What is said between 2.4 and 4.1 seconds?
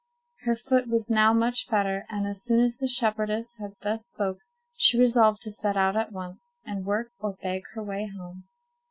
soon as the shepherdess had thus